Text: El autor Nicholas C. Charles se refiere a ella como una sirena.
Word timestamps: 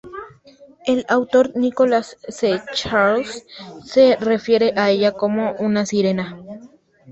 El 0.87 1.05
autor 1.09 1.51
Nicholas 1.55 2.17
C. 2.27 2.59
Charles 2.73 3.45
se 3.85 4.15
refiere 4.19 4.73
a 4.75 4.89
ella 4.89 5.11
como 5.11 5.51
una 5.59 5.85
sirena. 5.85 6.39